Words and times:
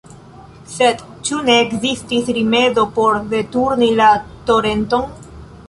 Sed 0.75 1.03
ĉu 1.27 1.41
ne 1.49 1.57
ekzistis 1.65 2.33
rimedo 2.39 2.87
por 2.97 3.21
deturni 3.37 3.93
la 4.03 4.11
torenton? 4.51 5.09